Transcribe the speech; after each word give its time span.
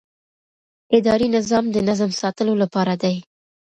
اداري 0.97 1.27
نظام 1.37 1.65
د 1.71 1.77
نظم 1.89 2.09
ساتلو 2.21 2.53
لپاره 2.61 2.93
دی. 3.01 3.15